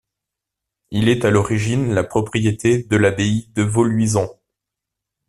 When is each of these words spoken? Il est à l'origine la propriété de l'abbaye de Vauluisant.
Il 0.89 1.09
est 1.09 1.25
à 1.25 1.29
l'origine 1.29 1.93
la 1.93 2.03
propriété 2.03 2.81
de 2.81 2.95
l'abbaye 2.97 3.51
de 3.53 3.61
Vauluisant. 3.61 4.29